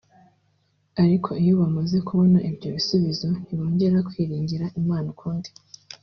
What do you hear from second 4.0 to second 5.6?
kwiringira Imana ukundi